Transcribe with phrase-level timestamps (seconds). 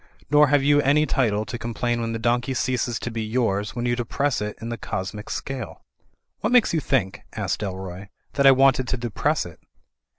[0.31, 3.85] Nor have you any title to complain •when the donkey ceases to be yours when
[3.85, 5.83] you depress it in the cosmic scale."
[6.39, 9.59] "What makes you think," asked Dalroy, "that I wanted to depress it?"